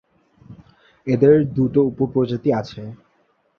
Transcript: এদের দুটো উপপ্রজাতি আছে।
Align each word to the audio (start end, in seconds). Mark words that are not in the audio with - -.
এদের 1.07 1.35
দুটো 1.55 1.79
উপপ্রজাতি 1.91 2.49
আছে। 2.53 2.81